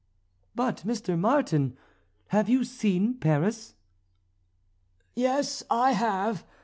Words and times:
"But, 0.55 0.77
Mr. 0.77 1.15
Martin, 1.15 1.77
have 2.29 2.49
you 2.49 2.63
seen 2.63 3.19
Paris?" 3.19 3.75
"Yes, 5.13 5.61
I 5.69 5.91
have. 5.91 6.43